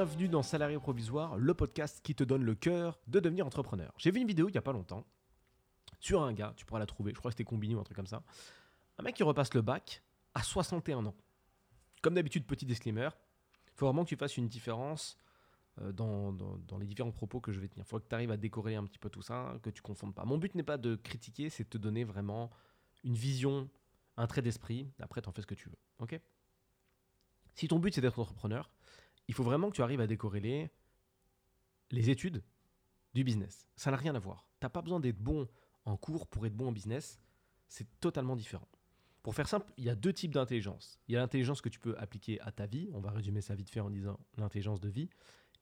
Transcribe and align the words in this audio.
bienvenue 0.00 0.28
dans 0.28 0.42
Salarié 0.42 0.78
Provisoire, 0.78 1.36
le 1.36 1.52
podcast 1.52 2.00
qui 2.02 2.14
te 2.14 2.24
donne 2.24 2.42
le 2.42 2.54
cœur 2.54 2.98
de 3.06 3.20
devenir 3.20 3.46
entrepreneur. 3.46 3.92
J'ai 3.98 4.10
vu 4.10 4.18
une 4.18 4.26
vidéo 4.26 4.48
il 4.48 4.52
n'y 4.52 4.56
a 4.56 4.62
pas 4.62 4.72
longtemps 4.72 5.04
sur 5.98 6.22
un 6.22 6.32
gars, 6.32 6.54
tu 6.56 6.64
pourras 6.64 6.78
la 6.78 6.86
trouver, 6.86 7.12
je 7.12 7.18
crois 7.18 7.30
que 7.30 7.34
c'était 7.34 7.44
combiné 7.44 7.74
ou 7.74 7.80
un 7.80 7.82
truc 7.82 7.96
comme 7.96 8.06
ça. 8.06 8.22
Un 8.96 9.02
mec 9.02 9.14
qui 9.14 9.22
repasse 9.22 9.52
le 9.52 9.60
bac 9.60 10.02
à 10.32 10.42
61 10.42 11.04
ans. 11.04 11.14
Comme 12.00 12.14
d'habitude, 12.14 12.46
petit 12.46 12.64
disclaimer, 12.64 13.10
il 13.66 13.72
faut 13.74 13.84
vraiment 13.84 14.04
que 14.04 14.08
tu 14.08 14.16
fasses 14.16 14.38
une 14.38 14.48
différence 14.48 15.18
euh, 15.82 15.92
dans, 15.92 16.32
dans, 16.32 16.78
les 16.78 16.86
différents 16.86 17.12
propos 17.12 17.42
que 17.42 17.52
je 17.52 17.60
vais 17.60 17.68
tenir. 17.68 17.84
Il 17.84 17.88
faut 17.90 18.00
que 18.00 18.08
tu 18.08 18.14
arrives 18.14 18.30
à 18.30 18.38
décorer 18.38 18.76
un 18.76 18.84
petit 18.84 18.98
peu 18.98 19.10
tout 19.10 19.20
ça, 19.20 19.58
que 19.62 19.68
tu 19.68 19.80
ne 19.80 19.84
confondes 19.84 20.14
pas. 20.14 20.24
Mon 20.24 20.38
but 20.38 20.54
n'est 20.54 20.62
pas 20.62 20.78
de 20.78 20.96
critiquer, 20.96 21.50
c'est 21.50 21.64
de 21.64 21.68
te 21.68 21.76
donner 21.76 22.04
vraiment 22.04 22.48
une 23.04 23.16
vision, 23.16 23.68
un 24.16 24.26
trait 24.26 24.40
d'esprit. 24.40 24.88
Après, 24.98 25.20
tu 25.20 25.28
en 25.28 25.32
fais 25.32 25.42
ce 25.42 25.46
que 25.46 25.54
tu 25.54 25.68
veux. 25.68 25.78
ok? 25.98 26.18
Si 27.52 27.68
ton 27.68 27.78
but 27.78 27.94
c'est 27.94 28.00
d'être 28.00 28.18
entrepreneur, 28.18 28.70
il 29.30 29.32
faut 29.32 29.44
vraiment 29.44 29.70
que 29.70 29.76
tu 29.76 29.82
arrives 29.82 30.00
à 30.00 30.08
décorréler 30.08 30.72
les 31.92 32.10
études 32.10 32.42
du 33.14 33.22
business. 33.22 33.68
Ça 33.76 33.92
n'a 33.92 33.96
rien 33.96 34.12
à 34.16 34.18
voir. 34.18 34.48
Tu 34.58 34.64
n'as 34.64 34.70
pas 34.70 34.82
besoin 34.82 34.98
d'être 34.98 35.20
bon 35.20 35.46
en 35.84 35.96
cours 35.96 36.26
pour 36.26 36.46
être 36.46 36.56
bon 36.56 36.66
en 36.66 36.72
business. 36.72 37.20
C'est 37.68 37.86
totalement 38.00 38.34
différent. 38.34 38.66
Pour 39.22 39.36
faire 39.36 39.46
simple, 39.46 39.72
il 39.76 39.84
y 39.84 39.88
a 39.88 39.94
deux 39.94 40.12
types 40.12 40.34
d'intelligence. 40.34 40.98
Il 41.06 41.14
y 41.14 41.16
a 41.16 41.20
l'intelligence 41.20 41.60
que 41.60 41.68
tu 41.68 41.78
peux 41.78 41.96
appliquer 41.96 42.40
à 42.40 42.50
ta 42.50 42.66
vie. 42.66 42.90
On 42.92 42.98
va 42.98 43.12
résumer 43.12 43.40
ça 43.40 43.54
vite 43.54 43.70
fait 43.70 43.78
en 43.78 43.88
disant 43.88 44.18
l'intelligence 44.36 44.80
de 44.80 44.88
vie. 44.88 45.08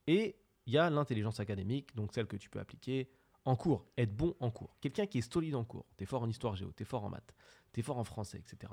Et 0.07 0.37
il 0.65 0.73
y 0.73 0.79
a 0.79 0.89
l'intelligence 0.89 1.39
académique, 1.39 1.95
donc 1.95 2.15
celle 2.15 2.27
que 2.27 2.39
tu 2.39 2.49
peux 2.49 2.61
appliquer 2.61 3.11
en 3.45 3.55
cours, 3.55 3.85
être 3.99 4.17
bon 4.17 4.35
en 4.41 4.51
cours. 4.51 4.79
Quelqu'un 4.81 5.05
qui 5.05 5.19
est 5.19 5.31
solide 5.31 5.57
en 5.57 5.65
cours, 5.65 5.85
tu 5.99 6.05
es 6.05 6.07
fort 6.07 6.23
en 6.23 6.29
histoire 6.31 6.57
géo, 6.57 6.73
tu 6.75 6.85
es 6.85 6.87
fort 6.87 7.05
en 7.05 7.11
maths, 7.11 7.35
tu 7.75 7.81
es 7.81 7.83
fort 7.83 7.99
en 7.99 8.05
français, 8.05 8.39
etc 8.39 8.73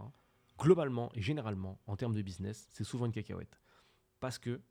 globalement 0.58 1.12
et 1.14 1.22
généralement, 1.22 1.80
en 1.88 1.96
termes 1.96 2.14
de 2.14 2.22
business, 2.22 2.68
c'est 2.72 2.84
souvent 2.84 3.06
une 3.06 3.12
cacahuète. 3.12 3.60
Parce 4.20 4.40
que 4.40 4.62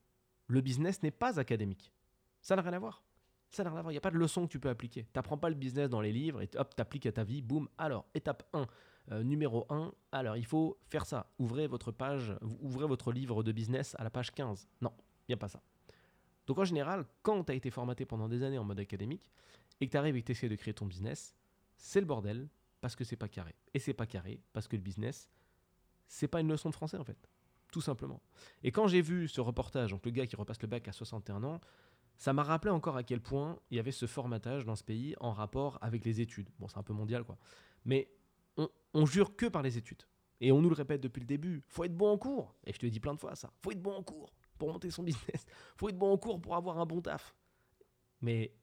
le 0.47 0.61
business 0.61 1.03
n'est 1.03 1.11
pas 1.11 1.39
académique. 1.39 1.93
Ça 2.41 2.57
n'a 2.57 2.63
rien 2.63 2.73
à 2.75 2.79
voir. 2.79 3.03
Ça 3.51 3.65
n'a 3.65 3.71
rien 3.71 3.79
à 3.79 3.83
voir. 3.83 3.93
Il 3.93 3.95
n'y 3.95 3.99
a 3.99 4.03
pas 4.03 4.11
de 4.11 4.19
leçon 4.19 4.47
que 4.47 4.53
tu 4.53 4.61
peux 4.61 4.69
appliquer. 4.69 5.05
Tu 5.05 5.11
n'apprends 5.17 5.39
pas 5.39 5.49
le 5.49 5.55
business 5.55 5.89
dans 5.89 6.01
les 6.01 6.13
livres 6.13 6.43
et 6.43 6.51
hop, 6.57 6.75
tu 6.75 6.81
appliques 6.81 7.07
à 7.07 7.13
ta 7.13 7.25
vie. 7.25 7.43
Boum. 7.43 7.69
Alors, 7.79 8.07
étape 8.15 8.49
1. 8.53 8.67
Euh, 9.13 9.23
numéro 9.23 9.67
1. 9.69 9.93
Alors, 10.13 10.37
il 10.37 10.47
faut 10.47 10.79
faire 10.89 11.05
ça. 11.05 11.31
Ouvrez 11.39 11.67
votre 11.67 11.93
page, 11.93 12.35
ouvrez 12.61 12.87
votre 12.87 13.13
livre 13.13 13.43
de 13.43 13.53
business 13.53 13.95
à 13.99 14.05
la 14.05 14.11
page 14.11 14.33
15. 14.33 14.69
Non, 14.81 14.93
il 14.99 15.31
n'y 15.31 15.35
a 15.35 15.37
pas 15.37 15.49
ça. 15.49 15.63
Donc, 16.47 16.59
en 16.59 16.65
général, 16.65 17.05
quand 17.23 17.45
tu 17.45 17.53
as 17.53 17.55
été 17.55 17.71
formaté 17.71 18.07
pendant 18.07 18.29
des 18.29 18.43
années 18.43 18.59
en 18.59 18.65
mode 18.65 18.81
académique 18.81 19.31
et 19.81 19.87
que 19.87 19.93
tu 19.93 19.97
arrives 19.97 20.17
et 20.17 20.23
que 20.23 20.27
tu 20.27 20.33
essaies 20.33 20.49
de 20.49 20.57
créer 20.57 20.75
ton 20.75 20.87
business, 20.87 21.35
c'est 21.77 22.01
le 22.01 22.07
bordel 22.07 22.49
parce 22.81 22.97
que 22.97 23.05
c'est 23.05 23.17
pas 23.17 23.29
carré. 23.29 23.55
Et 23.73 23.79
c'est 23.79 23.95
pas 23.95 24.07
carré 24.07 24.41
parce 24.53 24.69
que 24.69 24.77
le 24.77 24.83
business, 24.83 25.29
c'est 26.07 26.29
pas 26.29 26.41
une 26.41 26.49
leçon 26.49 26.71
de 26.71 26.75
français 26.75 26.97
en 26.97 27.05
fait. 27.05 27.29
Tout 27.75 27.81
simplement. 27.81 28.23
Et 28.63 28.71
quand 28.71 28.87
j'ai 28.87 29.01
vu 29.01 29.27
ce 29.27 29.41
reportage, 29.41 29.91
donc 29.91 30.07
le 30.07 30.13
gars 30.13 30.29
qui 30.29 30.37
repasse 30.37 30.63
le 30.63 30.69
bac 30.69 30.87
à 30.87 30.93
61 30.93 31.43
ans, 31.43 31.61
ça 32.17 32.33
m'a 32.33 32.45
rappelé 32.45 32.71
encore 32.71 32.97
à 32.97 33.03
quel 33.03 33.21
point 33.21 33.59
il 33.69 33.77
y 33.77 33.81
avait 33.81 33.91
ce 33.91 34.07
formatage 34.07 34.65
dans 34.65 34.77
ce 34.77 34.85
pays 34.85 35.17
en 35.19 35.33
rapport 35.33 35.77
avec 35.81 36.05
les 36.05 36.21
études. 36.21 36.51
Bon, 36.61 36.69
c'est 36.69 36.79
un 36.79 36.85
peu 36.85 36.93
mondial 36.93 37.25
quoi. 37.25 37.37
Mais 37.85 38.13
on, 38.57 39.07
jure 39.07 39.35
que 39.35 39.47
par 39.47 39.63
les 39.63 39.77
études. 39.77 40.05
Et 40.41 40.53
on 40.53 40.63
nous 40.63 40.69
le 40.69 40.77
répète 40.77 41.01
depuis 41.01 41.19
le 41.19 41.27
début, 41.27 41.65
faut 41.67 41.83
être 41.83 41.97
bon 41.97 42.13
en 42.13 42.17
cours. 42.17 42.55
Et 42.65 42.73
je 42.73 42.79
te 42.79 42.87
le 42.87 42.93
dis 42.93 43.01
plein 43.01 43.13
de 43.13 43.19
fois 43.19 43.35
ça, 43.35 43.53
faut 43.61 43.73
être 43.73 43.83
bon 43.83 43.97
en 43.97 44.05
cours 44.05 44.33
pour 44.57 44.73
monter 44.73 44.93
son 44.93 45.03
business. 45.03 45.45
faut 45.77 45.89
être 45.89 45.99
bon 45.99 46.13
en 46.13 46.17
cours 46.17 46.41
pour 46.41 46.55
avoir 46.55 46.79
un 46.79 46.87
bon 46.87 47.01
taf. 47.01 47.35
Mais 48.21 48.55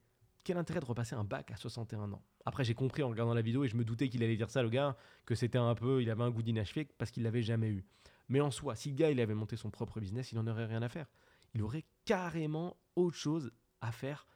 quel 0.42 0.56
intérêt 0.56 0.80
de 0.80 0.86
repasser 0.86 1.16
un 1.16 1.24
bac 1.24 1.50
à 1.50 1.56
61 1.56 2.10
ans? 2.12 2.22
Après, 2.46 2.64
j'ai 2.64 2.74
compris 2.74 3.02
en 3.02 3.10
regardant 3.10 3.34
la 3.34 3.42
vidéo 3.42 3.62
et 3.64 3.68
je 3.68 3.76
me 3.76 3.84
doutais 3.84 4.08
qu'il 4.08 4.22
allait 4.22 4.38
dire 4.38 4.48
ça, 4.48 4.62
le 4.62 4.70
gars, 4.70 4.96
que 5.26 5.34
c'était 5.34 5.58
un 5.58 5.74
peu, 5.74 6.00
il 6.00 6.08
avait 6.08 6.22
un 6.22 6.30
goût 6.30 6.42
d'inachevé 6.42 6.88
parce 6.96 7.10
qu'il 7.10 7.24
l'avait 7.24 7.42
jamais 7.42 7.68
eu. 7.68 7.84
Mais 8.32 8.40
en 8.40 8.50
soi, 8.50 8.74
si 8.76 8.88
le 8.88 8.94
gars 8.94 9.08
avait 9.08 9.34
monté 9.34 9.58
son 9.58 9.70
propre 9.70 10.00
business, 10.00 10.32
il 10.32 10.36
n'en 10.36 10.46
aurait 10.46 10.64
rien 10.64 10.80
à 10.80 10.88
faire. 10.88 11.06
Il 11.52 11.62
aurait 11.62 11.84
carrément 12.06 12.78
autre 12.96 13.14
chose 13.18 13.52
à 13.82 13.92
faire 13.92 14.26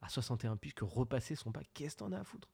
à 0.00 0.08
61 0.08 0.56
piges 0.56 0.74
que 0.74 0.86
repasser 0.86 1.34
son 1.34 1.50
bac. 1.50 1.68
Qu'est-ce 1.74 1.96
que 1.96 1.98
t'en 1.98 2.12
as 2.12 2.20
à 2.20 2.24
foutre? 2.24 2.48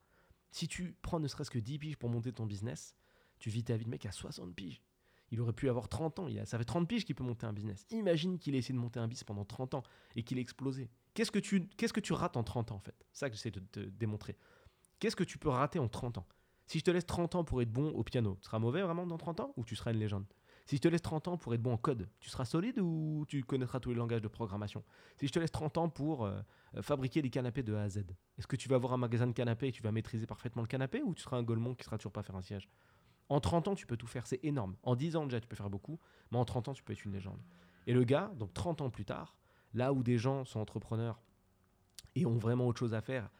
Si 0.51 0.67
tu 0.67 0.97
prends 1.01 1.21
ne 1.21 1.29
serait-ce 1.29 1.53
que 1.53 1.61
10 1.61 1.79
piges 1.79 1.97
pour 1.97 2.11
monter 2.11 2.33
ton 2.33 2.47
business, 2.47 2.97
tu 3.39 3.49
vis 3.49 3.63
ta 3.63 3.77
vie 3.77 3.85
de 3.85 3.91
mec 3.91 4.07
à 4.07 4.11
60 4.11 4.53
piges. 4.57 4.83
Il 5.31 5.41
aurait 5.41 5.53
pu 5.53 5.69
avoir 5.69 5.89
30 5.89 6.19
ans. 6.19 6.27
Il 6.27 6.45
ça 6.49 6.59
fait 6.59 6.65
30 6.65 6.89
piges 6.89 7.05
qu'il 7.05 7.15
peut 7.15 7.23
monter 7.23 7.47
un 7.47 7.53
business. 7.53 7.87
Imagine 7.91 8.37
qu'il 8.37 8.57
ait 8.57 8.59
essayé 8.59 8.75
de 8.75 8.81
monter 8.81 8.99
un 8.99 9.07
business 9.07 9.23
pendant 9.23 9.45
30 9.45 9.75
ans 9.75 9.85
et 10.17 10.25
qu'il 10.25 10.37
ait 10.39 10.43
explosé. 10.43 10.91
Qu'est-ce 11.15 11.31
que 11.31 11.39
tu, 12.01 12.13
rates 12.13 12.37
en 12.37 12.43
30 12.43 12.73
ans, 12.73 12.75
en 12.75 12.81
fait? 12.81 13.07
Ça 13.13 13.31
que 13.31 13.37
j'essaie 13.37 13.53
de 13.53 13.61
te 13.61 13.79
démontrer. 13.79 14.37
Qu'est-ce 14.99 15.15
que 15.15 15.23
tu 15.23 15.39
peux 15.39 15.49
rater 15.49 15.79
en 15.79 15.87
30 15.87 16.19
ans? 16.19 16.27
Si 16.67 16.81
je 16.81 16.85
te 16.85 16.91
laisse 16.91 17.07
30 17.07 17.37
ans 17.37 17.45
pour 17.45 17.63
être 17.63 17.71
bon 17.71 17.91
au 17.91 18.03
piano, 18.03 18.37
tu 18.41 18.47
seras 18.47 18.59
mauvais 18.59 18.83
vraiment 18.83 19.07
dans 19.07 19.17
30 19.17 19.39
ans 19.39 19.53
ou 19.57 19.65
tu 19.65 19.77
seras 19.77 19.93
une 19.93 20.01
légende? 20.01 20.27
Si 20.69 20.77
je 20.77 20.83
te 20.83 20.89
laisse 20.89 21.01
30 21.01 21.29
ans 21.29 21.39
pour 21.39 21.55
être 21.55 21.63
bon 21.63 21.73
en 21.73 21.79
code, 21.79 22.11
tu 22.21 22.29
seras 22.29 22.45
solide 22.45 22.79
ou 22.79 23.25
tu 23.27 23.43
connaîtras 23.43 23.81
tous 23.81 23.89
les 23.89 23.95
langages 23.95 24.21
de 24.21 24.29
programmation? 24.29 24.85
Si 25.17 25.27
je 25.27 25.33
te 25.33 25.39
laisse 25.39 25.51
30 25.51 25.79
ans 25.79 25.89
pour 25.89 26.27
euh, 26.27 26.43
fabriquer 26.83 27.23
des 27.23 27.31
canapés 27.31 27.63
de 27.63 27.75
A 27.75 27.85
à 27.85 27.89
Z, 27.89 28.01
est-ce 28.37 28.47
que 28.47 28.55
tu 28.55 28.69
vas 28.69 28.77
avoir 28.77 28.93
un 28.93 28.99
magasin 28.99 29.27
de 29.27 29.33
canapés 29.33 29.69
et 29.69 29.73
tu 29.73 29.83
vas 29.83 29.93
maîtriser 29.93 30.27
parfaitement 30.27 30.61
le 30.61 30.69
canapé 30.69 31.01
ou 31.03 31.15
tu 31.15 31.23
seras 31.23 31.39
un 31.39 31.43
golemon 31.43 31.75
qui 31.75 31.81
ne 31.81 31.85
sera 31.87 31.97
toujours 31.97 32.13
pas 32.13 32.23
faire 32.23 32.37
un 32.37 32.43
siège? 32.43 32.69
En 33.31 33.41
30 33.41 33.69
ans, 33.69 33.75
tu 33.75 33.87
peux 33.87 33.97
tout 33.97 34.07
faire, 34.07 34.27
c'est 34.27 34.45
énorme. 34.45 34.77
En 34.83 34.95
10 34.95 35.17
ans 35.17 35.25
déjà, 35.25 35.41
tu 35.41 35.49
peux 35.49 35.57
faire 35.57 35.71
beaucoup, 35.71 35.99
mais 36.31 36.37
en 36.37 36.45
30 36.45 36.69
ans, 36.69 36.75
tu 36.75 36.83
peux 36.83 36.93
être 36.93 37.05
une 37.07 37.13
légende. 37.13 37.41
Et 37.87 37.95
le 37.95 38.05
gars, 38.05 38.31
donc 38.37 38.53
30 38.53 38.83
ans 38.83 38.91
plus 38.91 39.07
tard, 39.07 39.39
là 39.73 39.95
où 39.95 40.03
des 40.03 40.19
gens 40.19 40.45
sont 40.45 40.61
entrepreneurs 40.61 41.23
et 42.15 42.27
ont 42.27 42.37
vraiment 42.37 42.67
autre 42.67 42.81
chose 42.81 42.93
à 42.93 43.01
faire 43.01 43.31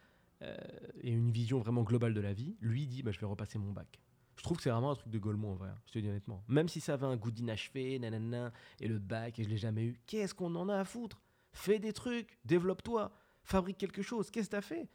euh, 0.41 0.57
et 1.01 1.11
une 1.11 1.29
vision 1.29 1.59
vraiment 1.59 1.83
globale 1.83 2.15
de 2.15 2.21
la 2.21 2.33
vie, 2.33 2.57
lui 2.59 2.87
dit 2.87 3.03
bah, 3.03 3.11
je 3.11 3.19
vais 3.19 3.27
repasser 3.27 3.59
mon 3.59 3.71
bac. 3.71 3.99
Je 4.39 4.43
trouve 4.43 4.55
que 4.55 4.63
c'est 4.63 4.69
vraiment 4.69 4.91
un 4.91 4.95
truc 4.95 5.11
de 5.11 5.19
Golemont 5.19 5.51
en 5.51 5.55
vrai, 5.55 5.67
hein, 5.67 5.81
je 5.85 5.91
te 5.91 5.99
dis 5.99 6.07
honnêtement. 6.07 6.45
Même 6.47 6.69
si 6.69 6.79
ça 6.79 6.93
avait 6.93 7.05
un 7.05 7.17
goût 7.17 7.29
d'inachevé, 7.29 7.99
nanana, 7.99 8.53
et 8.79 8.87
le 8.87 8.97
bac, 8.97 9.37
et 9.37 9.43
je 9.43 9.49
l'ai 9.49 9.57
jamais 9.57 9.83
eu, 9.83 9.99
qu'est-ce 10.07 10.33
qu'on 10.33 10.55
en 10.55 10.69
a 10.69 10.77
à 10.77 10.85
foutre? 10.85 11.21
Fais 11.51 11.77
des 11.77 11.91
trucs, 11.91 12.39
développe-toi, 12.45 13.11
fabrique 13.43 13.77
quelque 13.77 14.01
chose. 14.01 14.31
Qu'est-ce 14.31 14.47
que 14.47 14.51
t'as 14.51 14.61
fait? 14.61 14.87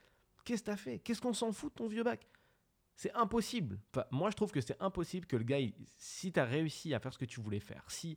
Qu'est-ce 0.47 0.62
que 0.62 0.66
t'as 0.66 0.78
fait? 0.78 0.99
Qu'est-ce 0.99 1.21
qu'on 1.21 1.34
s'en 1.34 1.53
fout 1.53 1.71
de 1.75 1.77
ton 1.77 1.88
vieux 1.88 2.03
bac? 2.03 2.27
C'est 2.97 3.12
impossible. 3.12 3.78
Enfin, 3.93 4.06
moi, 4.10 4.31
je 4.31 4.37
trouve 4.37 4.50
que 4.50 4.62
c'est 4.62 4.81
impossible 4.81 5.27
que 5.27 5.37
le 5.37 5.44
gars, 5.44 5.59
si 5.99 6.32
tu 6.32 6.41
as 6.41 6.47
réussi 6.47 6.94
à 6.94 6.99
faire 6.99 7.12
ce 7.12 7.19
que 7.19 7.26
tu 7.26 7.43
voulais 7.43 7.61
faire, 7.61 7.84
si 7.91 8.16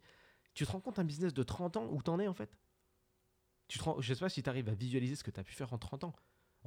tu 0.54 0.66
te 0.66 0.72
rends 0.72 0.80
compte 0.80 0.98
un 0.98 1.04
business 1.04 1.34
de 1.34 1.44
30 1.44 1.76
ans 1.76 1.90
où 1.92 2.02
t'en 2.02 2.22
es 2.22 2.28
en 2.30 2.34
fait? 2.34 2.58
Tu 3.68 3.80
je 4.00 4.14
sais 4.14 4.20
pas 4.22 4.30
si 4.30 4.42
tu 4.42 4.50
arrives 4.50 4.70
à 4.70 4.76
visualiser 4.76 5.18
ce 5.18 5.26
que 5.26 5.32
tu 5.32 5.42
as 5.42 5.44
pu 5.44 5.54
faire 5.54 5.74
en 5.74 5.78
30 5.78 6.06
ans. 6.06 6.16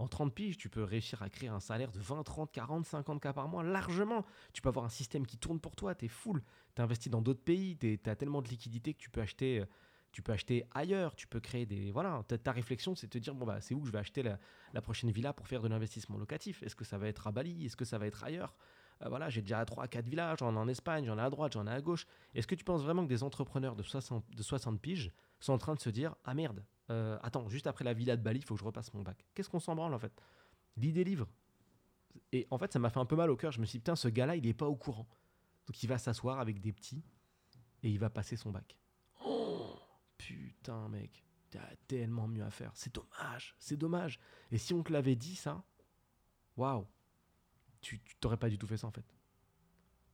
En 0.01 0.09
30 0.09 0.35
piges, 0.35 0.57
tu 0.57 0.71
peux 0.71 0.83
réussir 0.83 1.21
à 1.21 1.29
créer 1.29 1.51
un 1.51 1.61
salaire 1.61 1.93
de 1.93 1.99
20, 1.99 2.23
30, 2.23 2.51
40, 2.51 2.87
50 2.87 3.21
k 3.21 3.33
par 3.35 3.49
mois 3.49 3.63
largement. 3.63 4.25
Tu 4.55 4.63
peux 4.63 4.71
avoir 4.71 4.87
un 4.87 4.89
système 4.89 5.27
qui 5.27 5.37
tourne 5.37 5.61
pour 5.61 5.77
toi, 5.77 5.95
tu 5.95 6.07
es 6.07 6.09
full. 6.09 6.43
Tu 6.75 6.81
investis 6.81 7.11
dans 7.11 7.21
d'autres 7.21 7.43
pays, 7.43 7.77
tu 7.77 8.01
as 8.07 8.17
tellement 8.17 8.41
de 8.41 8.49
liquidités 8.49 8.95
que 8.95 8.99
tu 8.99 9.11
peux 9.11 9.21
acheter 9.21 9.61
euh, 9.61 9.67
tu 10.11 10.23
peux 10.23 10.33
acheter 10.33 10.65
ailleurs, 10.73 11.15
tu 11.15 11.29
peux 11.29 11.39
créer 11.39 11.67
des 11.67 11.93
voilà, 11.93 12.25
ta, 12.43 12.51
réflexion 12.51 12.95
c'est 12.97 13.07
de 13.07 13.13
te 13.13 13.19
dire 13.19 13.35
bon 13.35 13.45
bah 13.45 13.61
c'est 13.61 13.75
où 13.75 13.85
je 13.85 13.93
vais 13.93 13.99
acheter 13.99 14.25
la, 14.25 14.81
prochaine 14.81 15.11
villa 15.11 15.33
pour 15.35 15.47
faire 15.47 15.61
de 15.61 15.69
l'investissement 15.69 16.17
locatif? 16.17 16.63
Est-ce 16.63 16.75
que 16.75 16.85
ça 16.85 16.97
va 16.97 17.07
être 17.07 17.27
à 17.27 17.31
Bali? 17.31 17.67
Est-ce 17.67 17.77
que 17.77 17.85
ça 17.85 17.99
va 17.99 18.07
être 18.07 18.25
ailleurs? 18.25 18.57
Euh, 19.03 19.09
voilà, 19.11 19.29
j'ai 19.29 19.43
déjà 19.43 19.63
3 19.65 19.87
4 19.87 20.09
villages, 20.09 20.39
j'en 20.39 20.55
ai 20.55 20.59
en 20.59 20.67
Espagne, 20.67 21.05
j'en 21.05 21.19
ai 21.19 21.23
à 21.23 21.29
droite, 21.29 21.53
j'en 21.53 21.67
ai 21.67 21.71
à 21.71 21.81
gauche. 21.83 22.07
Est-ce 22.35 22.47
que 22.47 22.55
tu 22.55 22.65
penses 22.65 22.83
vraiment 22.83 23.05
que 23.05 23.11
des 23.11 23.23
entrepreneurs 23.23 23.77
de 23.77 23.83
60 23.83 24.25
de 24.35 24.43
60 24.43 24.81
piges 24.81 25.13
sont 25.41 25.53
en 25.53 25.59
train 25.59 25.75
de 25.75 25.81
se 25.81 25.91
dire 25.91 26.17
ah 26.25 26.33
merde, 26.33 26.65
euh, 26.91 27.19
attends, 27.23 27.49
juste 27.49 27.67
après 27.67 27.85
la 27.85 27.95
villa 27.95 28.17
de 28.17 28.23
Bali, 28.23 28.41
il 28.41 28.45
faut 28.45 28.55
que 28.55 28.61
je 28.61 28.65
repasse 28.65 28.93
mon 28.93 29.03
bac. 29.03 29.25
Qu'est-ce 29.35 29.49
qu'on 29.49 29.61
s'en 29.61 29.75
branle 29.75 29.95
en 29.95 29.99
fait? 29.99 30.13
L'idée 30.77 31.05
livre. 31.05 31.29
Et 32.33 32.47
en 32.51 32.59
fait, 32.59 32.73
ça 32.73 32.79
m'a 32.79 32.91
fait 32.91 32.99
un 32.99 33.07
peu 33.07 33.17
mal 33.17 33.31
au 33.31 33.37
cœur. 33.37 33.53
Je 33.53 33.61
me 33.61 33.67
suis 33.67 33.79
dit, 33.79 33.81
putain, 33.81 33.97
ce 33.97 34.09
gars-là, 34.09 34.37
il 34.37 34.45
n'est 34.45 34.55
pas 34.55 34.67
au 34.67 34.77
courant. 34.77 35.09
Donc 35.67 35.83
il 35.83 35.87
va 35.87 35.99
s'asseoir 35.99 36.41
avec 36.41 36.61
des 36.61 36.73
petits 36.73 37.05
et 37.83 37.91
il 37.91 37.99
va 37.99 38.11
passer 38.11 38.37
son 38.37 38.51
bac. 38.51 38.77
Oh, 39.25 39.79
putain, 40.19 40.89
mec, 40.89 41.25
t'as 41.51 41.77
tellement 41.87 42.27
mieux 42.27 42.43
à 42.43 42.51
faire. 42.51 42.73
C'est 42.75 42.95
dommage, 42.95 43.55
c'est 43.59 43.77
dommage. 43.77 44.19
Et 44.51 44.59
si 44.59 44.75
on 44.75 44.83
te 44.83 44.93
l'avait 44.93 45.17
dit, 45.17 45.37
ça, 45.37 45.63
waouh, 46.57 46.87
tu 47.81 48.01
t'aurais 48.21 48.37
pas 48.37 48.49
du 48.49 48.59
tout 48.59 48.67
fait 48.67 48.77
ça 48.77 48.89
en 48.89 48.91
fait. 48.91 49.15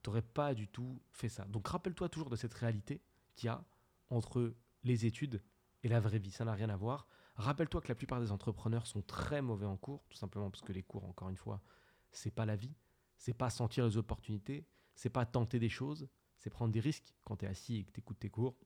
T'aurais 0.03 0.21
pas 0.21 0.53
du 0.53 0.67
tout 0.67 1.01
fait 1.11 1.29
ça. 1.29 1.45
Donc 1.45 1.67
rappelle-toi 1.67 2.07
toujours 2.09 2.29
de 2.29 2.35
cette 2.35 2.53
réalité 2.53 3.01
qu'il 3.35 3.47
y 3.47 3.49
a 3.49 3.63
entre 4.09 4.53
les 4.83 5.05
études 5.05 5.41
et 5.87 5.89
la 5.89 5.99
vraie 5.99 6.19
vie. 6.19 6.31
Ça 6.31 6.45
n'a 6.45 6.53
rien 6.53 6.69
à 6.69 6.75
voir. 6.75 7.07
Rappelle-toi 7.35 7.81
que 7.81 7.87
la 7.87 7.95
plupart 7.95 8.19
des 8.19 8.31
entrepreneurs 8.31 8.85
sont 8.87 9.01
très 9.01 9.41
mauvais 9.41 9.65
en 9.65 9.77
cours, 9.77 10.03
tout 10.09 10.17
simplement 10.17 10.49
parce 10.51 10.61
que 10.61 10.73
les 10.73 10.83
cours, 10.83 11.05
encore 11.05 11.29
une 11.29 11.37
fois, 11.37 11.61
c'est 12.11 12.31
pas 12.31 12.45
la 12.45 12.55
vie. 12.55 12.75
C'est 13.17 13.33
pas 13.33 13.49
sentir 13.49 13.85
les 13.85 13.97
opportunités. 13.97 14.67
C'est 14.95 15.09
pas 15.09 15.25
tenter 15.25 15.59
des 15.59 15.69
choses. 15.69 16.07
C'est 16.37 16.49
prendre 16.49 16.71
des 16.73 16.79
risques. 16.79 17.15
Quand 17.23 17.37
tu 17.37 17.45
es 17.45 17.47
assis 17.47 17.77
et 17.77 17.83
que 17.85 17.91
tu 17.91 17.99
écoutes 18.01 18.19
tes 18.19 18.29
cours, 18.29 18.57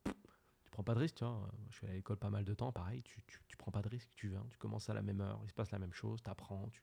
tu 0.64 0.72
prends 0.72 0.84
pas 0.84 0.94
de 0.94 1.00
risques. 1.00 1.16
Tu 1.18 1.24
vois. 1.24 1.50
Je 1.70 1.78
suis 1.78 1.88
à 1.88 1.94
l'école 1.94 2.18
pas 2.18 2.30
mal 2.30 2.44
de 2.44 2.54
temps, 2.54 2.72
pareil. 2.72 3.04
Tu, 3.04 3.58
prends 3.58 3.72
pas 3.72 3.82
de 3.82 3.90
risques. 3.90 4.10
Tu 4.16 4.30
viens, 4.30 4.46
tu 4.50 4.58
commences 4.58 4.90
à 4.90 4.94
la 4.94 5.02
même 5.02 5.22
heure. 5.22 5.40
Il 5.44 5.50
se 5.50 5.54
passe 5.54 5.72
la 5.72 5.80
même 5.80 5.94
chose. 5.94 6.20
Apprends. 6.26 6.70
Tu, 6.70 6.82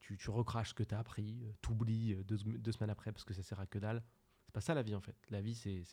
tu, 0.00 0.16
tu 0.16 0.30
recraches 0.30 0.70
ce 0.70 0.74
que 0.74 0.84
tu 0.84 0.94
as 0.94 0.98
appris. 0.98 1.44
Tu 1.62 1.70
oublies 1.70 2.14
deux, 2.24 2.36
deux, 2.36 2.72
semaines 2.72 2.90
après 2.90 3.12
parce 3.12 3.24
que 3.24 3.34
ça 3.34 3.42
sert 3.42 3.58
à 3.58 3.66
que 3.66 3.78
dalle. 3.78 4.04
C'est 4.44 4.52
pas 4.52 4.60
ça 4.60 4.74
la 4.74 4.82
vie 4.82 4.94
en 4.94 5.00
fait. 5.00 5.16
La 5.30 5.40
vie, 5.40 5.54
c'est 5.54 5.84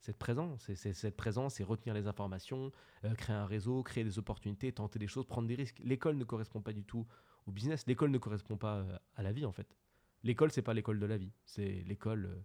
C'est 0.00 0.92
cette 0.92 1.16
présence, 1.16 1.54
c'est 1.54 1.64
retenir 1.64 1.94
les 1.94 2.06
informations, 2.06 2.70
euh, 3.04 3.14
créer 3.14 3.34
un 3.34 3.46
réseau, 3.46 3.82
créer 3.82 4.04
des 4.04 4.18
opportunités, 4.18 4.72
tenter 4.72 4.98
des 4.98 5.08
choses, 5.08 5.26
prendre 5.26 5.48
des 5.48 5.54
risques. 5.54 5.80
L'école 5.80 6.16
ne 6.16 6.24
correspond 6.24 6.62
pas 6.62 6.72
du 6.72 6.84
tout 6.84 7.06
au 7.46 7.52
business. 7.52 7.84
L'école 7.86 8.10
ne 8.10 8.18
correspond 8.18 8.56
pas 8.56 8.76
euh, 8.76 8.98
à 9.16 9.22
la 9.22 9.32
vie 9.32 9.44
en 9.44 9.52
fait. 9.52 9.76
L'école, 10.22 10.50
c'est 10.50 10.62
pas 10.62 10.74
l'école 10.74 11.00
de 11.00 11.06
la 11.06 11.16
vie. 11.16 11.32
C'est 11.44 11.82
l'école 11.86 12.26
euh, 12.26 12.44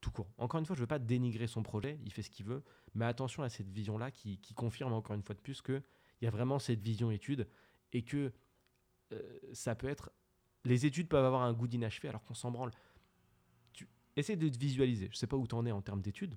tout 0.00 0.10
court. 0.10 0.32
Encore 0.38 0.60
une 0.60 0.66
fois, 0.66 0.74
je 0.74 0.80
ne 0.80 0.84
veux 0.84 0.88
pas 0.88 0.98
dénigrer 0.98 1.46
son 1.46 1.62
projet, 1.62 1.98
il 2.04 2.12
fait 2.12 2.22
ce 2.22 2.30
qu'il 2.30 2.46
veut, 2.46 2.62
mais 2.94 3.04
attention 3.04 3.42
à 3.42 3.48
cette 3.48 3.68
vision-là 3.68 4.10
qui, 4.10 4.38
confirme 4.54 4.92
encore 4.92 5.14
une 5.14 5.22
fois 5.22 5.34
de 5.34 5.40
plus 5.40 5.62
qu'il 5.62 5.82
y 6.22 6.26
a 6.26 6.30
vraiment 6.30 6.58
cette 6.58 6.80
vision 6.80 7.10
étude 7.10 7.48
et 7.92 8.02
que 8.02 8.32
ça 9.52 9.76
peut 9.76 9.88
être. 9.88 10.10
Les 10.64 10.86
études 10.86 11.08
peuvent 11.08 11.24
avoir 11.24 11.42
un 11.42 11.52
goût 11.52 11.68
d'inachevé 11.68 12.08
alors 12.08 12.24
qu'on 12.24 12.34
s'en 12.34 12.50
branle. 12.50 12.72
Tu 13.72 13.86
essaies 14.16 14.34
de 14.34 14.48
te 14.48 14.58
visualiser. 14.58 15.06
Je 15.06 15.12
ne 15.12 15.16
sais 15.16 15.28
pas 15.28 15.36
où 15.36 15.46
tu 15.46 15.54
en 15.54 15.64
es 15.66 15.70
en 15.70 15.82
termes 15.82 16.00
d'études. 16.00 16.36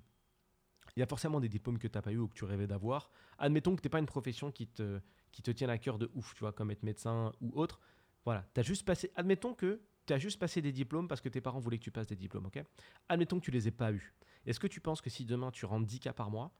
Il 0.96 1.00
y 1.00 1.02
a 1.02 1.06
forcément 1.06 1.40
des 1.40 1.48
diplômes 1.48 1.78
que 1.78 1.86
tu 1.86 1.96
n'as 1.96 2.02
pas 2.02 2.12
eu 2.12 2.18
ou 2.18 2.26
que 2.26 2.34
tu 2.34 2.44
rêvais 2.44 2.66
d'avoir. 2.66 3.10
Admettons 3.38 3.76
que 3.76 3.82
tu 3.82 3.86
n'es 3.86 3.90
pas 3.90 3.98
une 3.98 4.06
profession 4.06 4.50
qui 4.50 4.66
te, 4.66 5.00
qui 5.30 5.42
te 5.42 5.64
à 5.64 5.78
cœur 5.78 5.98
de 5.98 6.10
ouf, 6.14 6.34
tu 6.34 6.40
vois, 6.40 6.52
comme 6.52 6.70
être 6.70 6.82
médecin 6.82 7.32
ou 7.40 7.52
autre. 7.54 7.80
Voilà, 8.24 8.46
as 8.56 8.62
juste 8.62 8.84
passé. 8.86 9.12
Admettons 9.14 9.54
que 9.54 9.82
tu 10.06 10.12
as 10.14 10.18
juste 10.18 10.38
passé 10.38 10.62
des 10.62 10.72
diplômes 10.72 11.06
parce 11.06 11.20
que 11.20 11.28
tes 11.28 11.40
parents 11.42 11.58
voulaient 11.58 11.78
que 11.78 11.84
tu 11.84 11.90
passes 11.90 12.06
des 12.06 12.16
diplômes, 12.16 12.46
ok? 12.46 12.64
Admettons 13.08 13.38
que 13.38 13.44
tu 13.44 13.50
les 13.50 13.68
aies 13.68 13.72
pas 13.72 13.92
eus. 13.92 14.14
Est-ce 14.46 14.58
que 14.58 14.66
tu 14.66 14.80
penses 14.80 15.02
que 15.02 15.10
si 15.10 15.24
demain 15.26 15.50
tu 15.50 15.66
rentres 15.66 15.86
10 15.86 16.00
cas 16.00 16.12
par 16.14 16.30
mois, 16.30 16.52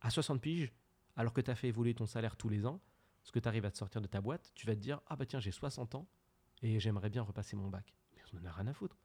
à 0.00 0.10
60 0.10 0.40
piges, 0.40 0.72
alors 1.16 1.32
que 1.32 1.40
tu 1.40 1.50
as 1.50 1.54
fait 1.54 1.68
évoluer 1.68 1.94
ton 1.94 2.06
salaire 2.06 2.36
tous 2.36 2.48
les 2.48 2.64
ans, 2.64 2.80
ce 3.24 3.32
que 3.32 3.40
tu 3.40 3.48
arrives 3.48 3.66
à 3.66 3.70
te 3.70 3.76
sortir 3.76 4.00
de 4.00 4.06
ta 4.06 4.20
boîte, 4.20 4.52
tu 4.54 4.66
vas 4.66 4.74
te 4.74 4.80
dire 4.80 5.00
Ah 5.06 5.16
bah 5.16 5.26
tiens, 5.26 5.40
j'ai 5.40 5.50
60 5.50 5.96
ans 5.96 6.08
et 6.62 6.80
j'aimerais 6.80 7.10
bien 7.10 7.22
repasser 7.22 7.56
mon 7.56 7.68
bac. 7.68 7.92
Mais 8.16 8.22
on 8.32 8.42
en 8.42 8.46
a 8.46 8.52
rien 8.52 8.68
à 8.68 8.72
foutre. 8.72 8.96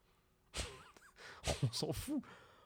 on 1.63 1.71
s'en 1.71 1.91
fout. 1.91 2.23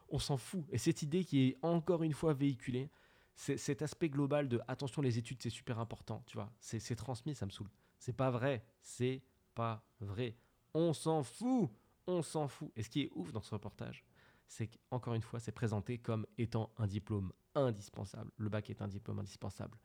On 0.10 0.20
s'en 0.20 0.38
fout. 0.38 0.66
Et 0.70 0.78
cette 0.78 1.02
idée 1.02 1.24
qui 1.24 1.48
est 1.48 1.58
encore 1.62 2.04
une 2.04 2.14
fois 2.14 2.34
véhiculée, 2.34 2.90
c'est 3.36 3.58
cet 3.58 3.82
aspect 3.82 4.10
global 4.10 4.48
de 4.48 4.60
attention, 4.68 5.02
les 5.02 5.18
études, 5.18 5.42
c'est 5.42 5.50
super 5.50 5.80
important, 5.80 6.24
tu 6.26 6.38
vois. 6.38 6.52
C'est 6.60 6.96
transmis, 6.96 7.36
ça 7.36 7.46
me 7.46 7.52
saoule. 7.52 7.70
C'est 8.00 8.16
pas 8.16 8.32
vrai. 8.32 8.66
C'est 8.82 9.22
pas 9.54 9.84
vrai. 10.00 10.36
On 10.74 10.94
s'en 10.94 11.24
fout. 11.24 11.70
On 12.08 12.22
s'en 12.22 12.48
fout. 12.48 12.72
Et 12.76 12.84
ce 12.84 12.90
qui 12.90 13.02
est 13.02 13.12
ouf 13.14 13.32
dans 13.32 13.42
ce 13.42 13.54
reportage, 13.54 14.04
c'est 14.48 14.68
qu'encore 14.68 15.14
une 15.14 15.22
fois, 15.22 15.40
c'est 15.40 15.52
présenté 15.52 15.98
comme 15.98 16.26
étant 16.38 16.72
un 16.78 16.88
diplôme 16.88 17.32
indispensable. 17.54 18.32
Le 18.38 18.50
bac 18.50 18.70
est 18.70 18.82
un 18.82 18.88
diplôme 18.88 19.20
indispensable. 19.20 19.78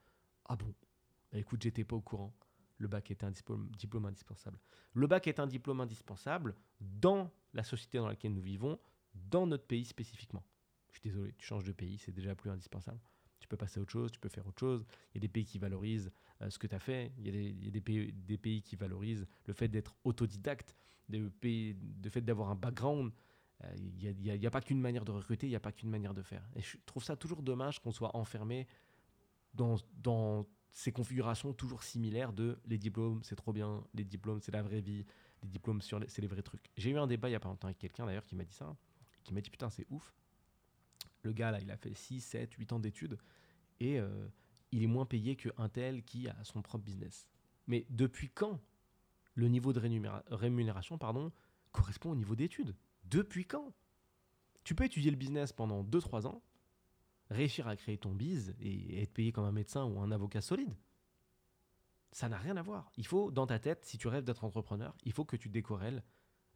Ah 0.47 0.57
bon? 0.57 0.73
Bah 1.33 1.39
Écoute, 1.39 1.63
j'étais 1.63 1.85
pas 1.85 1.97
au 1.97 2.01
courant. 2.01 2.33
Le 2.79 2.89
bac 2.89 3.11
est 3.11 3.23
un 3.23 3.31
diplôme, 3.31 3.71
diplôme 3.79 4.07
indispensable. 4.07 4.59
Le 4.95 5.07
bac 5.07 5.27
est 5.27 5.41
un 5.41 5.47
diplôme 5.47 5.81
indispensable 5.81 6.55
dans 6.81 7.31
la 7.53 7.63
société 7.63 7.99
dans 7.99 8.09
laquelle 8.09 8.35
nous 8.35 8.43
vivons, 8.43 8.79
dans 9.15 9.47
notre 9.47 9.67
pays 9.67 9.85
spécifiquement. 9.85 10.45
Je 10.93 11.01
suis 11.01 11.11
désolé, 11.11 11.33
tu 11.39 11.47
changes 11.47 11.65
de 11.65 11.73
pays, 11.73 11.99
c'est 11.99 12.13
déjà 12.13 12.35
plus 12.35 12.51
indispensable. 12.51 13.01
Tu 13.41 13.49
peux 13.49 13.57
passer 13.57 13.81
à 13.81 13.83
autre 13.83 13.91
chose, 13.91 14.13
tu 14.13 14.21
peux 14.21 14.29
faire 14.29 14.47
autre 14.47 14.61
chose. 14.61 14.85
Il 15.13 15.17
y 15.17 15.19
a 15.19 15.21
des 15.23 15.29
pays 15.29 15.45
qui 15.45 15.59
valorisent 15.59 16.13
euh, 16.43 16.51
ce 16.51 16.59
que 16.59 16.67
tu 16.67 16.75
as 16.75 16.79
fait. 16.79 17.13
Il 17.19 17.27
y 17.27 17.29
a, 17.29 17.71
des, 17.71 17.81
pays, 17.81 18.13
des, 18.13 18.39
pays, 18.39 18.63
qui 18.63 18.77
valorisent 18.77 19.27
le 19.47 19.53
fait 19.53 19.69
d'être 19.69 19.97
autodidacte, 20.05 20.77
le 21.09 21.31
fait 21.41 22.21
d'avoir 22.21 22.51
un 22.51 22.55
background. 22.55 23.13
Euh, 23.65 23.75
il 23.77 24.15
n'y 24.17 24.47
a, 24.47 24.51
pas 24.51 24.61
qu'une 24.61 24.81
manière 24.81 25.05
de 25.05 25.13
recruter, 25.13 25.47
il 25.47 25.51
n'y 25.51 25.57
a 25.57 25.61
pas 25.61 25.73
qu'une 25.73 25.91
manière 25.91 26.15
de 26.15 26.23
faire. 26.23 26.47
Et 26.55 26.63
je 26.63 26.77
trouve 26.87 27.03
ça 27.03 27.17
toujours 27.17 27.43
dommage 27.43 27.81
qu'on 27.81 27.93
soit 27.93 28.15
enfermé 28.17 28.67
dans, 29.55 29.77
dans 29.97 30.47
ces 30.73 30.93
configurations 30.93 31.53
toujours 31.53 31.83
similaires 31.83 32.33
de 32.33 32.59
les 32.67 32.79
diplômes, 32.79 33.23
c'est 33.23 33.37
trop 33.37 33.53
bien, 33.53 33.85
les 33.95 34.05
diplômes, 34.05 34.41
c'est 34.41 34.53
la 34.53 34.63
vraie 34.63 34.81
vie, 34.81 35.05
les 35.43 35.49
diplômes, 35.49 35.81
c'est 35.83 36.19
les 36.19 36.27
vrais 36.27 36.43
trucs. 36.43 36.71
J'ai 36.77 36.91
eu 36.91 36.99
un 36.99 37.07
débat 37.07 37.29
il 37.29 37.33
n'y 37.33 37.37
a 37.37 37.41
pas 37.41 37.49
longtemps 37.49 37.69
avec 37.69 37.79
quelqu'un 37.79 38.07
d'ailleurs 38.07 38.25
qui 38.25 38.35
m'a 38.35 38.45
dit 38.45 38.55
ça, 38.55 38.75
qui 39.23 39.35
m'a 39.35 39.41
dit 39.41 39.51
putain, 39.51 39.71
c'est 39.71 39.87
ouf. 39.91 40.15
Le 41.23 41.33
gars 41.33 41.51
là, 41.51 41.61
il 41.61 41.71
a 41.71 41.77
fait 41.77 41.95
6, 41.95 42.21
7, 42.21 42.55
8 42.55 42.73
ans 42.73 42.81
d'études 42.81 43.19
et 43.81 44.01
euh, 44.01 44.29
il 44.73 44.83
est 44.83 44.89
moins 44.89 45.07
payé 45.07 45.37
qu'un 45.37 45.69
tel 45.69 46.03
qui 46.03 46.29
a 46.29 46.45
son 46.45 46.63
propre 46.63 46.85
business. 46.85 47.29
Mais 47.67 47.87
depuis 47.91 48.31
quand 48.31 48.61
le 49.35 49.49
niveau 49.49 49.73
de 49.73 49.81
rémunération 50.31 50.99
correspond 51.73 52.11
au 52.11 52.17
niveau 52.17 52.37
d'études? 52.37 52.75
Depuis 53.05 53.47
quand? 53.47 53.73
Tu 54.65 54.75
peux 54.75 54.85
étudier 54.85 55.11
le 55.11 55.17
business 55.17 55.53
pendant 55.53 55.83
2-3 55.83 56.27
ans, 56.27 56.43
réussir 57.31 57.67
à 57.67 57.77
créer 57.77 57.99
ton 57.99 58.13
biz 58.15 58.55
et 58.61 59.03
être 59.03 59.13
payé 59.13 59.33
comme 59.33 59.45
un 59.45 59.53
médecin 59.53 59.85
ou 59.85 60.01
un 60.01 60.13
avocat 60.13 60.41
solide. 60.41 60.77
Ça 62.13 62.29
n'a 62.29 62.37
rien 62.37 62.57
à 62.57 62.63
voir. 62.63 62.93
Il 62.97 63.07
faut, 63.07 63.31
dans 63.31 63.47
ta 63.47 63.59
tête, 63.59 63.85
si 63.85 63.97
tu 63.97 64.07
rêves 64.07 64.25
d'être 64.25 64.45
entrepreneur, 64.45 64.95
il 65.05 65.13
faut 65.13 65.25
que 65.25 65.37
tu 65.37 65.49
décorrèles 65.49 66.03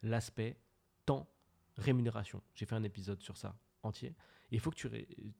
l'aspect 0.03 0.59
temps, 1.05 1.27
rémunération. 1.77 2.41
J'ai 2.55 2.65
fait 2.65 2.75
un 2.75 2.83
épisode 2.83 3.21
sur 3.21 3.37
ça 3.37 3.57
entier. 3.83 4.15
il 4.51 4.59
faut 4.59 4.71
que 4.71 4.75
tu, 4.75 4.89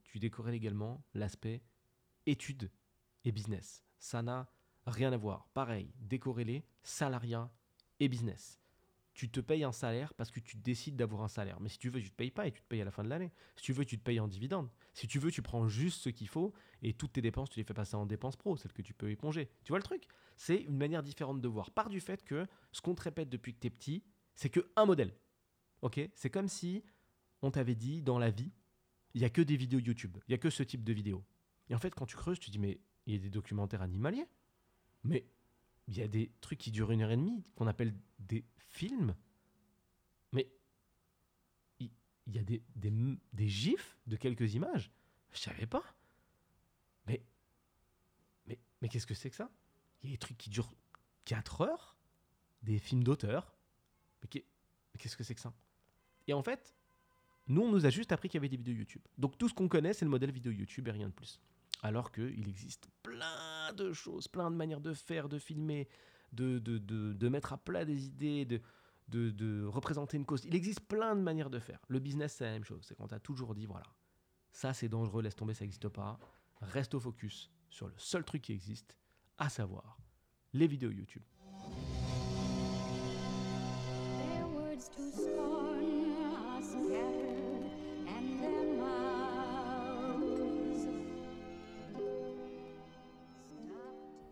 tu 0.03 0.19
décorèles 0.19 0.55
également 0.55 1.03
l'aspect 1.13 1.63
études 2.25 2.71
et 3.25 3.31
business. 3.31 3.83
Ça 3.99 4.21
n'a 4.21 4.49
rien 4.85 5.11
à 5.11 5.17
voir. 5.17 5.49
Pareil, 5.53 5.91
décorréler 5.99 6.63
salariat 6.83 7.51
et 7.99 8.07
business 8.07 8.59
tu 9.17 9.29
te 9.29 9.39
payes 9.39 9.63
un 9.63 9.71
salaire 9.71 10.13
parce 10.13 10.29
que 10.29 10.39
tu 10.39 10.57
décides 10.57 10.95
d'avoir 10.95 11.23
un 11.23 11.27
salaire. 11.27 11.59
Mais 11.59 11.69
si 11.69 11.79
tu 11.79 11.89
veux, 11.89 11.99
tu 11.99 12.11
te 12.11 12.15
payes 12.15 12.29
pas 12.29 12.45
et 12.45 12.51
tu 12.51 12.61
te 12.61 12.67
payes 12.67 12.83
à 12.83 12.85
la 12.85 12.91
fin 12.91 13.03
de 13.03 13.09
l'année. 13.09 13.31
Si 13.55 13.63
tu 13.63 13.73
veux, 13.73 13.83
tu 13.83 13.97
te 13.97 14.03
payes 14.03 14.19
en 14.19 14.27
dividende. 14.27 14.69
Si 14.93 15.07
tu 15.07 15.17
veux, 15.17 15.31
tu 15.31 15.41
prends 15.41 15.67
juste 15.67 16.03
ce 16.03 16.09
qu'il 16.09 16.27
faut 16.27 16.53
et 16.83 16.93
toutes 16.93 17.13
tes 17.13 17.21
dépenses, 17.23 17.49
tu 17.49 17.59
les 17.59 17.63
fais 17.63 17.73
passer 17.73 17.95
en 17.95 18.05
dépenses 18.05 18.35
pro, 18.35 18.55
celles 18.57 18.73
que 18.73 18.83
tu 18.83 18.93
peux 18.93 19.09
éponger. 19.09 19.49
Tu 19.63 19.71
vois 19.71 19.79
le 19.79 19.83
truc? 19.83 20.07
C'est 20.35 20.57
une 20.57 20.77
manière 20.77 21.01
différente 21.01 21.41
de 21.41 21.47
voir. 21.47 21.71
Par 21.71 21.89
du 21.89 21.99
fait 21.99 22.23
que 22.23 22.45
ce 22.71 22.79
qu'on 22.79 22.93
te 22.93 23.01
répète 23.01 23.27
depuis 23.27 23.55
que 23.55 23.59
tu 23.59 23.65
es 23.65 23.71
petit, 23.71 24.03
c'est 24.35 24.51
que 24.51 24.69
un 24.75 24.85
modèle. 24.85 25.11
Ok 25.81 25.99
C'est 26.15 26.29
comme 26.29 26.47
si 26.47 26.83
on 27.41 27.51
t'avait 27.51 27.75
dit 27.75 28.01
dans 28.01 28.19
la 28.19 28.29
vie, 28.29 28.51
il 29.13 29.21
y 29.21 29.25
a 29.25 29.29
que 29.29 29.41
des 29.41 29.57
vidéos 29.57 29.79
YouTube, 29.79 30.17
il 30.27 30.31
y 30.31 30.35
a 30.35 30.37
que 30.37 30.49
ce 30.49 30.63
type 30.63 30.83
de 30.83 30.93
vidéos. 30.93 31.23
Et 31.69 31.75
en 31.75 31.79
fait, 31.79 31.93
quand 31.93 32.05
tu 32.05 32.15
creuses, 32.15 32.39
tu 32.39 32.49
dis 32.49 32.59
mais 32.59 32.79
il 33.05 33.13
y 33.13 33.15
a 33.17 33.19
des 33.19 33.29
documentaires 33.29 33.81
animaliers, 33.81 34.27
mais 35.03 35.25
il 35.87 35.97
y 35.97 36.01
a 36.01 36.07
des 36.07 36.31
trucs 36.41 36.59
qui 36.59 36.71
durent 36.71 36.91
une 36.91 37.01
heure 37.01 37.11
et 37.11 37.17
demie 37.17 37.43
qu'on 37.55 37.67
appelle 37.67 37.93
des 38.19 38.45
film, 38.69 39.15
mais 40.31 40.51
il, 41.79 41.89
y 42.27 42.37
a 42.37 42.43
des, 42.43 42.61
des, 42.75 43.47
gifs 43.47 43.97
de 44.05 44.17
quelques 44.17 44.53
images. 44.53 44.91
Je 45.31 45.39
savais 45.39 45.65
pas. 45.65 45.83
Mais, 47.05 47.23
mais, 48.45 48.59
mais 48.81 48.89
qu'est-ce 48.89 49.07
que 49.07 49.13
c'est 49.13 49.29
que 49.29 49.35
ça? 49.35 49.49
Il 50.01 50.09
y 50.09 50.13
a 50.13 50.15
des 50.15 50.19
trucs 50.19 50.37
qui 50.37 50.49
durent 50.49 50.73
4 51.25 51.61
heures, 51.61 51.97
des 52.61 52.79
films 52.79 53.03
d'auteur. 53.03 53.55
Mais 54.21 54.27
qu'est-ce 54.99 55.15
que 55.15 55.23
c'est 55.23 55.35
que 55.35 55.41
ça? 55.41 55.53
Et 56.27 56.33
en 56.33 56.43
fait, 56.43 56.75
nous, 57.47 57.61
on 57.61 57.71
nous 57.71 57.85
a 57.85 57.89
juste 57.89 58.11
appris 58.11 58.29
qu'il 58.29 58.37
y 58.37 58.41
avait 58.41 58.49
des 58.49 58.57
vidéos 58.57 58.75
YouTube. 58.75 59.01
Donc 59.17 59.37
tout 59.37 59.47
ce 59.47 59.53
qu'on 59.53 59.67
connaît, 59.67 59.93
c'est 59.93 60.05
le 60.05 60.11
modèle 60.11 60.31
vidéo 60.31 60.51
YouTube 60.51 60.87
et 60.87 60.91
rien 60.91 61.07
de 61.07 61.13
plus. 61.13 61.39
Alors 61.81 62.11
qu'il 62.11 62.47
existe 62.47 62.87
plein 63.03 63.73
de 63.73 63.93
choses, 63.93 64.27
plein 64.27 64.51
de 64.51 64.55
manières 64.55 64.81
de 64.81 64.93
faire, 64.93 65.29
de 65.29 65.39
filmer, 65.39 65.87
de, 66.33 66.59
de, 66.59 66.77
de, 66.77 67.29
mettre 67.29 67.53
à 67.53 67.57
plat 67.57 67.85
des 67.85 68.07
idées, 68.07 68.45
de, 68.45 68.61
de, 69.07 69.65
représenter 69.65 70.17
une 70.17 70.25
cause. 70.25 70.43
Il 70.45 70.55
existe 70.55 70.81
plein 70.81 71.15
de 71.15 71.21
manières 71.21 71.49
de 71.49 71.59
faire. 71.59 71.79
Le 71.87 71.99
business, 71.99 72.33
c'est 72.33 72.45
la 72.45 72.51
même 72.51 72.65
chose. 72.65 72.83
C'est 72.87 72.95
quand 72.95 73.07
tu 73.07 73.19
toujours 73.21 73.53
dit, 73.53 73.65
voilà, 73.65 73.85
ça 74.51 74.73
c'est 74.73 74.89
dangereux, 74.89 75.21
laisse 75.21 75.35
tomber, 75.35 75.53
ça 75.53 75.63
n'existe 75.63 75.87
pas. 75.87 76.19
Reste 76.61 76.95
au 76.95 76.99
focus 76.99 77.51
sur 77.69 77.87
le 77.87 77.93
seul 77.97 78.23
truc 78.23 78.41
qui 78.41 78.53
existe, 78.53 78.95
à 79.37 79.49
savoir 79.49 79.97
les 80.53 80.67
vidéos 80.67 80.91
YouTube. 80.91 81.23